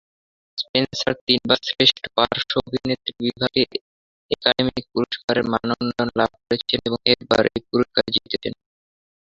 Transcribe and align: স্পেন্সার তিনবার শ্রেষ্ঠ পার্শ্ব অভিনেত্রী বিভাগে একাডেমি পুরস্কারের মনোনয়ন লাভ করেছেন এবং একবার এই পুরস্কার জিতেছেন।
স্পেন্সার 0.57 1.13
তিনবার 1.25 1.59
শ্রেষ্ঠ 1.67 1.99
পার্শ্ব 2.15 2.51
অভিনেত্রী 2.61 3.11
বিভাগে 3.21 3.63
একাডেমি 4.31 4.81
পুরস্কারের 4.91 5.45
মনোনয়ন 5.51 6.09
লাভ 6.19 6.31
করেছেন 6.39 6.79
এবং 6.87 6.99
একবার 7.13 7.43
এই 7.49 7.61
পুরস্কার 7.69 8.03
জিতেছেন। 8.15 8.53